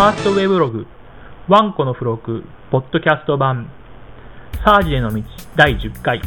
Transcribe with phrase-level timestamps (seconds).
[0.00, 0.86] ファーストウェブログ、
[1.46, 3.70] ワンコの付録、ポッドキャスト版、
[4.64, 5.22] サージへの道、
[5.56, 6.22] 第10回。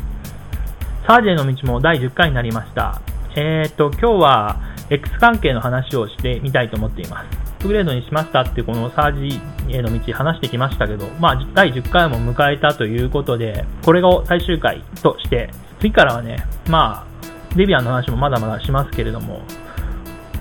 [1.07, 3.01] サージへの道も第10回になりました。
[3.35, 4.59] えーと、今日は
[4.91, 7.25] X 関係の話をしてみたいと思っています。
[7.25, 9.41] アップグレードにしましたってこのサージ
[9.75, 19.41] への道話してきましたけど、まあ、第10回も迎えたということで、これが最終回として、次からはね、まあ、デビアンの話もまだまだしますけれども、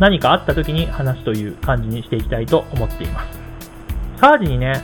[0.02, 3.38] 何かあった時に話すという感じにしていきたいと思っています。
[4.20, 4.82] サージにね、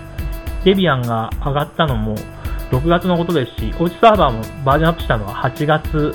[0.65, 2.15] デビアンが上がったのも
[2.71, 6.15] 6月のことですし、おうちサーバーもバージョンアップしたのは8月、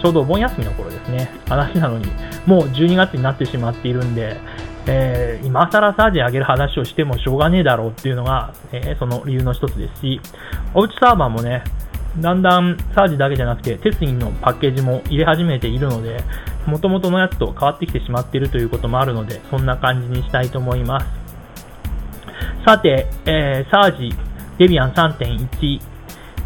[0.00, 2.06] ちょうどお盆休みの頃ですね、話なのに、
[2.46, 4.36] もう12月になってしまっているんで、
[4.86, 10.20] えー、今更サージ上げる話をしてもしょうがねえだろうっていうのが、えー、その理由の一つですし、
[10.74, 11.64] おうちサーバーもね、
[12.20, 16.22] だんだんサージだけじゃなくて、テスインのパッケージも入れ始めているので、
[16.66, 21.06] 元々のやつと変わってきてしまっているということもあるので、そんな感じにしたいと思います。
[22.64, 24.14] さて、えー、サージ、
[24.58, 25.80] デビアン3.1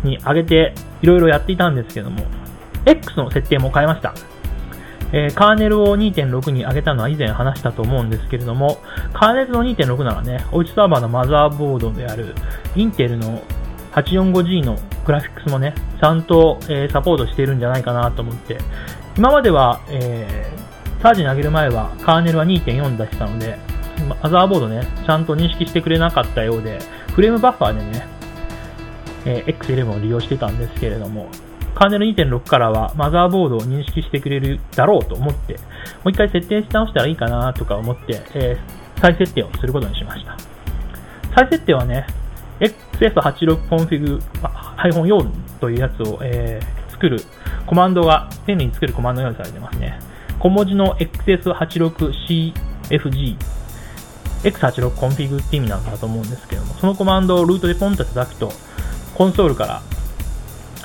[0.05, 2.25] に上げていろいろやっていたんですけども、
[2.85, 4.15] X の設定も変えました。
[5.11, 8.79] えー、カーネルを2.6に上げたのは以前話したと思うんですけれども、
[9.15, 12.35] カーネルの2.6ならね、おうちサーバーのマザーボードである
[12.77, 13.43] インテルの
[13.93, 14.79] 845G の
[15.09, 18.59] グラフィックスもね、ちゃんと、え、サポートしているんじゃないかなと思って、
[19.17, 23.59] 今までは、えー、サージに上げる前はカーネルは2.4出したので、
[24.23, 26.79] マザーボードね、ちゃんと認識してくれなかったようで、
[27.15, 28.07] フレームバッファーでね、
[29.25, 31.31] えー、X11 を利用してたんですけれども、
[31.75, 35.61] カーネル2.6からはマザーボードを認識してくれるだろうと思って、も
[36.07, 40.37] う一回設定し直したらいいかなとか思って、えー、再設定をすることにしました。
[41.35, 42.07] 再設定はね、
[42.61, 44.21] XF86 config
[44.79, 47.21] XF86config-4 というやつを、えー、作る
[47.67, 49.99] コマンドが、便利に作るコマンドが用意されてますね。
[50.39, 53.37] 小文字の XF86CFG
[54.45, 58.53] x86config って意味なんだと思うんですけども、そのコマンドをルートでポンと叩くと、
[59.15, 59.83] コンソールから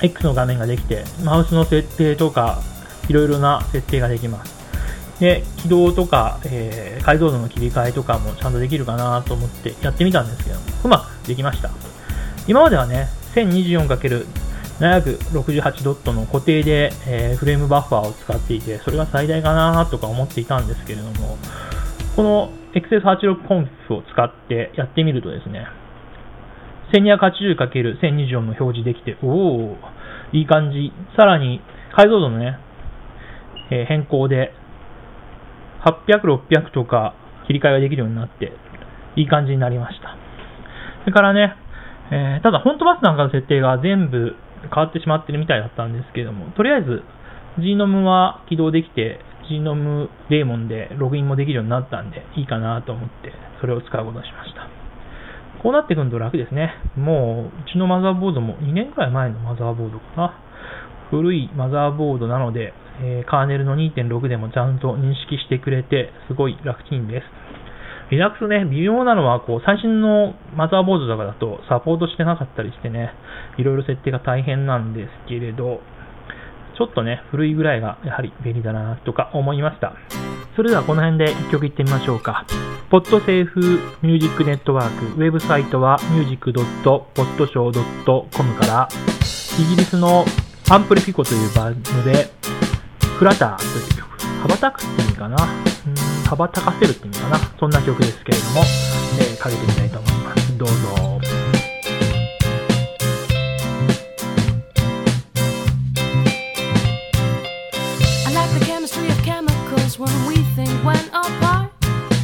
[0.02, 2.60] X の画面ができて、マウスの設定とか、
[3.08, 4.54] いろいろな設定ができます。
[5.20, 11.70] で、起動とか、えー、解像度の切り替えとかもちゃんとできるかなと思ってやってみたんですけども、うまくできました。
[12.48, 21.36] 今まではね、1024×768 ドットの固定で、えー、フレームバッファーを使っていて、それが最大かなとか思っていたんですけれども、
[22.16, 25.66] この XS86conf を使ってやってみるとですね、
[26.92, 29.76] 1280×1024 の表示できて、おお、
[30.32, 30.92] いい感じ。
[31.16, 31.60] さらに、
[31.96, 32.58] 解像度のね、
[33.70, 34.52] えー、変更で、
[35.84, 37.14] 800、600とか
[37.46, 38.52] 切り替えができるようになって、
[39.16, 40.16] いい感じになりました。
[41.00, 41.56] それからね、
[42.10, 47.02] えー、ただ、フォントバスなんかの設定が全部変わってしまってるみたいだったんですけども、とりあえず、
[47.58, 49.20] Gnom は起動できて、
[49.50, 54.68] Gnom デーモンでログインもできるようになったんで、いいかなと思って、それを使うことにしました。
[55.62, 56.74] こうなってくると楽ですね。
[56.96, 60.40] もう、うちのマザーボードも2年くらい前のマザーボードかな。
[61.10, 67.24] 古いマザーボードなので、えー、カーネルの2.6でもちゃんと認識してくれて、すごい楽ちんです。
[68.10, 73.12] リラックスね、微妙なのは、こう、最新のマザーボードとかだとサポートしてなかったりしてね、
[73.56, 75.80] いろいろ設定が大変なんですけれど、
[76.76, 79.94] ちょっとね、古いぐらいがやはり便利だなとか思いました。
[80.56, 82.44] それではこの辺で1曲いってみましょうか。
[82.90, 83.60] ポッドセーフ
[84.02, 88.88] ミュージックネットワーク、ウェブサイトは music.podshow.com から、
[89.58, 90.24] イギリスの
[90.70, 92.30] アンプリフィコというバンドで、
[93.18, 94.06] フラターという曲、
[94.42, 95.36] 羽ばたくって意味かな、
[96.24, 98.62] 羽ばたかせるって意味かな、そんな曲ですけれども、
[99.20, 100.58] えー、かけてみたいと思います。
[100.58, 101.04] どうぞ。
[109.98, 111.70] when we think when apart.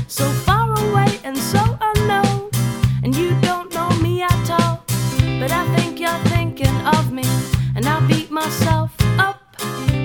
[0.08, 2.50] So far away and so unknown.
[3.04, 4.84] And you don't know me at all.
[5.38, 7.24] But I think you're thinking of me.
[7.76, 9.40] And I beat myself up.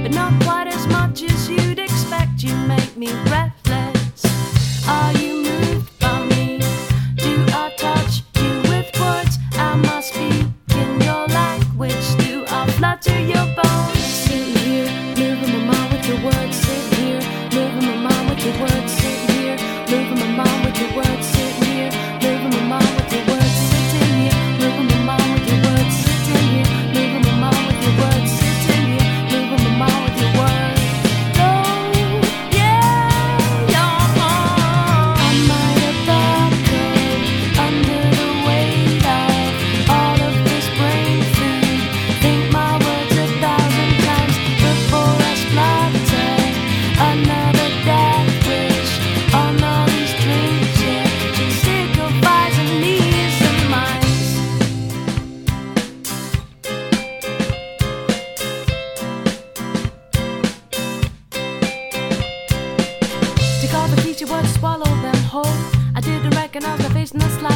[0.04, 2.44] But not quite as much as you'd expect.
[2.44, 3.55] You make me breathless.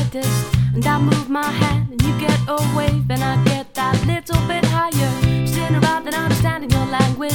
[0.10, 0.56] Slightest.
[0.74, 4.42] And I move my hand, and you get a wave, and I get that little
[4.48, 5.48] bit higher.
[5.48, 7.34] Sitting around and understanding your language.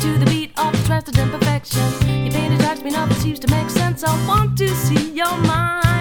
[0.00, 1.82] To the beat of trusted imperfection.
[2.24, 4.04] Your pain attracts me, nothing seems to make sense.
[4.04, 5.97] I want to see your mind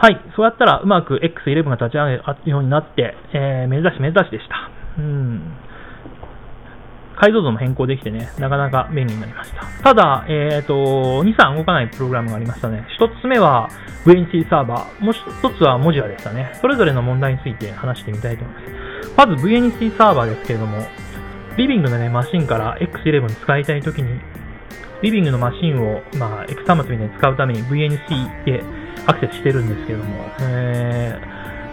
[0.00, 0.18] はい。
[0.34, 4.70] そうやったらうまく X11 が立ち上げるようになって、えー、目指し目指しでした。
[4.96, 5.42] うん。
[7.20, 9.66] 解像度も変更できてね、なかなか便利になりました。
[9.84, 10.72] ただ、えっ、と、
[11.22, 12.86] 2、3動かないプログラムがありましたね。
[12.96, 13.68] 一つ目は
[14.06, 16.52] VNC サーバー、もう一つはモジュラでしたね。
[16.62, 18.60] それぞれの問題について話してみたいと思いま
[19.02, 19.12] す。
[19.18, 20.78] まず VNC サーバーですけれども、
[21.58, 24.18] リビングのね、マシンから X11 使いたいときに、
[25.02, 28.64] リビングのマシンを、まあ、X 端末みたいに使うために VNC で
[29.10, 31.18] アクセスしてるんですけども、え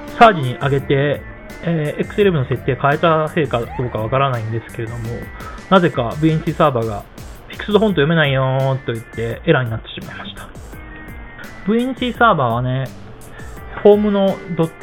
[0.07, 1.21] ー、サージに上げて、
[1.63, 5.03] えー X11 の設定変えたせいかどうかわからないんですけれども、
[5.69, 7.03] なぜか VNC サーバーが
[7.47, 10.49] フィクスドフォント読めないよと言ってエラーになってしまいました。
[11.67, 12.85] VNC サーバーはね、
[13.83, 14.35] ホームの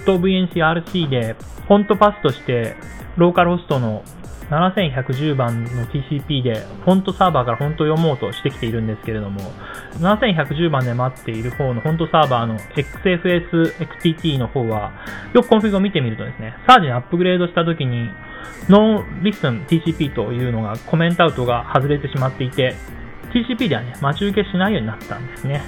[0.06, 1.36] .VNCRC で
[1.66, 2.76] フォントパスとして
[3.16, 4.02] ローカルホストの
[4.50, 9.40] 7110番の TCP でフォントサーバーからフォントを読もうとしてきているんですけれども、
[9.98, 14.92] 7110番で待っている方のフォントサーバーの XFS-XTT の方は、
[15.32, 18.10] よくコンフィグを見てみるとですね、サージにアップグレードした時に、
[18.68, 22.74] ノーリスン TCP というのがコメントアウトが外れてしまっていて、
[23.32, 25.62] TCP ではね、待ち受けしないようになったんですね。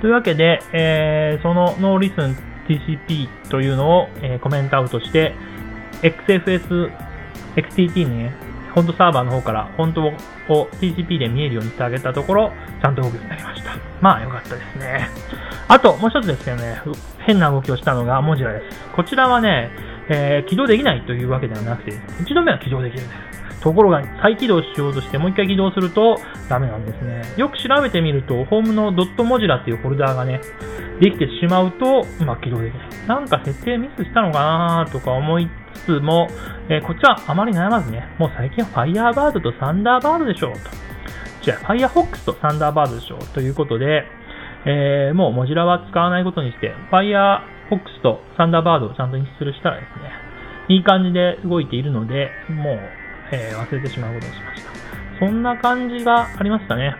[0.00, 2.36] というわけで、えーそのノーリスン
[2.68, 5.34] TCP というのを、えーコメントアウトして、
[6.02, 6.92] XFS
[7.56, 8.34] XTT にね、
[8.76, 10.02] フォントサーバーの方からフォント
[10.52, 12.52] を TCP で見えるようにしてあげたところ、
[12.82, 13.70] ちゃんと動くようになりました。
[14.02, 15.08] まあ、よかったですね。
[15.66, 16.82] あと、もう一つですけどね、
[17.20, 18.78] 変な動きをしたのがモジュラです。
[18.94, 19.70] こちらはね、
[20.10, 23.14] えー起動できないというわけではなくて、一度目は起動できるんで
[23.54, 23.62] す。
[23.62, 26.20] ところが、再起動しようとしてもう一回起動すると
[26.50, 27.22] ダメなんですね。
[27.38, 30.42] よく調べてみると、ホームの .mozilla っていうフォルダーがね、
[31.00, 32.88] できてしまうと、まあ、起動できない。
[33.08, 36.28] なんか設定ミスしたのかなとか思いつつも、
[36.68, 40.58] えーこっちはあまり悩まずね、もう最近は Firebird と Thunderbird でしょうと。
[41.42, 44.04] じゃあ Firefox と Thunderbird でしょうということで、
[44.64, 50.10] えーもう Mozilla は使わないことにして、Firefox と Thunderbird をちゃんとインストールしたらですね、
[50.68, 52.78] いい感じで動いているので、もう、
[53.32, 54.70] えー忘れてしまうことにしました。
[55.18, 56.94] そんな感じがありましたね。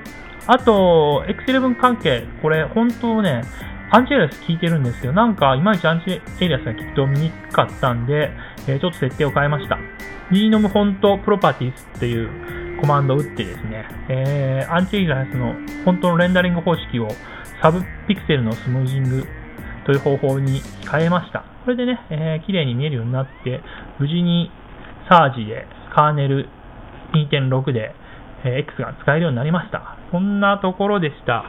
[0.46, 3.42] あと、X11 関係、これ本当ね、
[3.90, 8.30] アンチエイリアス効いてるんですけど、なんかいまいちアンチエイリアスがきっと見にくかったんで、
[8.68, 9.78] えーちょっと設定を変えました。
[10.30, 17.08] genome フォントプロパティスっていうコマンドを打ってですね、えーアンチエイリアスのフォントのレンダリング方式を
[17.62, 19.24] サブピクセルのスムージング
[19.86, 21.44] という方法に変えました。
[21.64, 23.60] これでね、えー綺麗に見えるようになって、
[24.00, 24.50] 無事に
[25.08, 26.48] サージでカーネル
[27.14, 27.94] 2.6で、
[28.44, 29.96] えー X が使えるようになりました。
[30.10, 31.44] そんなところでした。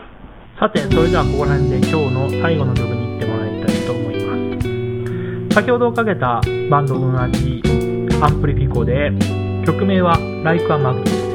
[0.59, 4.33] さて、それではここら辺で今日の最後の曲に行ってもらいたいと思いま
[5.49, 5.53] す。
[5.53, 7.61] 先ほどかけたバンドと同じ
[8.19, 9.11] アンプリフィコで、
[9.67, 11.27] 曲名は Like a Magnet です。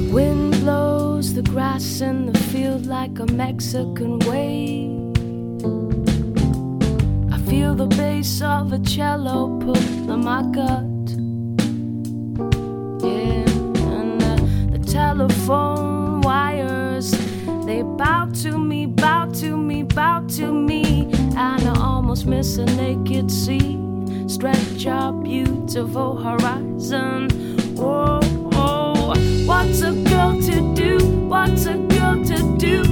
[0.00, 4.90] The wind blows the grass in the field like a Mexican wave.
[7.32, 10.42] I feel the bass of a cello pull in my
[19.94, 23.78] bow to me, and I almost miss a naked sea.
[24.26, 27.28] Stretch our beautiful horizon.
[27.76, 28.20] Whoa,
[28.52, 29.14] whoa.
[29.46, 30.98] What's a girl to do?
[31.28, 32.89] What's a girl to do?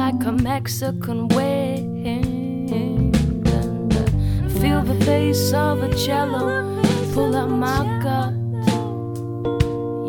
[0.00, 2.70] like a Mexican wind.
[4.60, 6.44] Feel the bass of a cello
[7.12, 8.32] pull up my gut.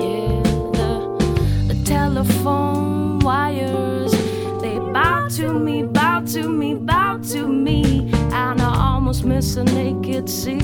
[0.02, 0.44] Yeah,
[0.78, 0.90] the,
[1.70, 4.14] the telephone wires
[4.62, 8.10] they bow to me, bow to me, bow to me,
[8.44, 10.64] and I almost miss a naked sea.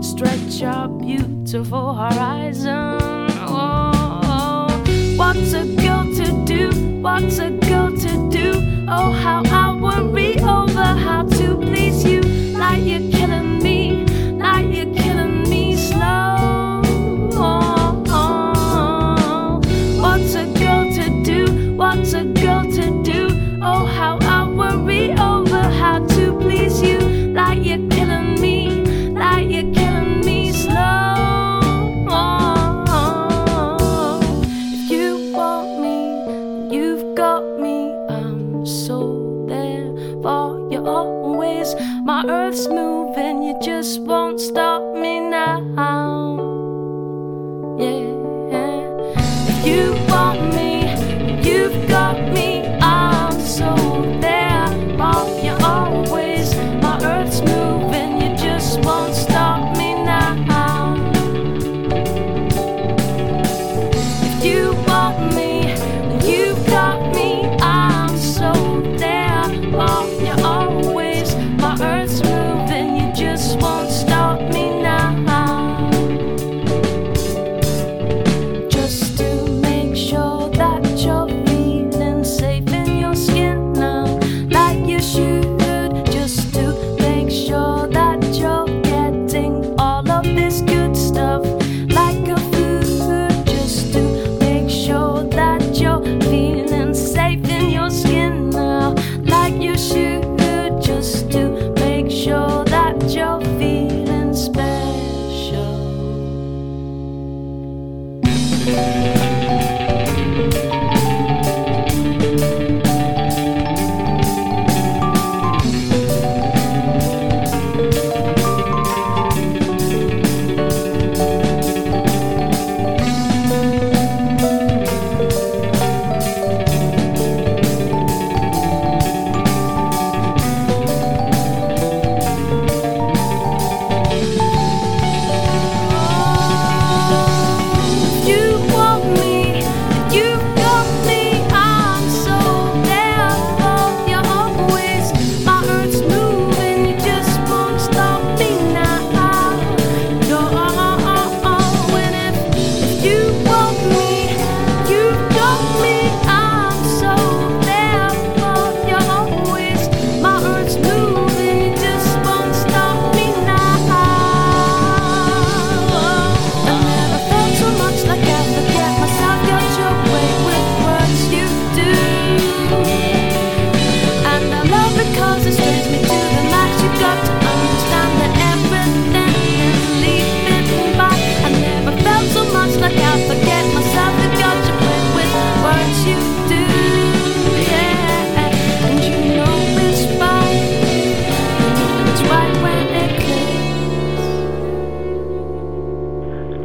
[0.00, 2.96] Stretch our beautiful horizon.
[3.46, 5.16] Oh, oh.
[5.18, 6.64] what's a girl to do?
[7.02, 7.53] What's a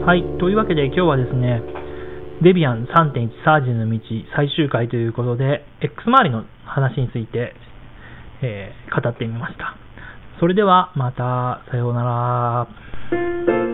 [0.10, 1.62] はい、というわけで今日はですね、
[2.42, 4.00] デビアン3.1サージの道
[4.36, 7.54] 最終回ということで、X 周りの話について、
[8.42, 9.76] えー、語ってみました。
[10.40, 12.68] それではまた、さような
[13.14, 13.69] ら。